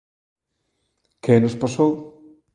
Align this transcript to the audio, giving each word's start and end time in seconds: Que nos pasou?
Que 1.23 1.33
nos 1.39 1.55
pasou? 1.61 1.91